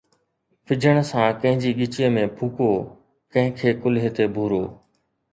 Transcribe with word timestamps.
وجھڻ 0.67 0.95
سان 1.09 1.27
ڪنھن 1.41 1.55
جي 1.61 1.71
ڳچيءَ 1.79 2.09
۾ 2.15 2.23
ڦوڪو، 2.37 2.69
ڪنھن 3.31 3.49
کي 3.57 3.69
ڪلھي 3.81 4.09
تي 4.15 4.23
ڀورو. 4.33 4.63